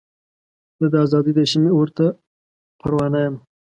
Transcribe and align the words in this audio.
زه 0.81 0.85
د 0.93 0.95
ازادۍ 1.05 1.33
د 1.35 1.39
شمعې 1.51 1.71
اور 1.75 1.89
ته 1.97 2.05
پروانه 2.79 3.19
یمه. 3.25 3.39